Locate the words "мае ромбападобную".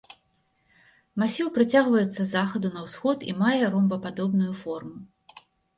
3.47-4.53